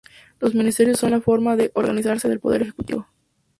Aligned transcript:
Los 0.39 0.55
ministerios 0.55 0.97
son 0.97 1.11
la 1.11 1.21
forma 1.21 1.55
de 1.55 1.69
organizarse 1.75 2.27
del 2.27 2.39
poder 2.39 2.63
ejecutivo. 2.63 3.05